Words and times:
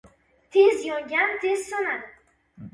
•Tez 0.55 0.79
yongan 0.87 1.37
tez 1.45 1.63
so‘nadi. 1.69 2.13